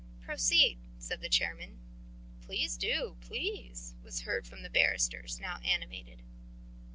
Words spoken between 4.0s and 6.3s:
was heard from the barristers, now animated.